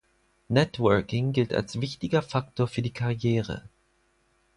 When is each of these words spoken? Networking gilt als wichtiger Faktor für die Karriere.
Networking 0.49 1.31
gilt 1.31 1.53
als 1.53 1.79
wichtiger 1.79 2.23
Faktor 2.23 2.67
für 2.67 2.81
die 2.81 2.89
Karriere. 2.91 3.69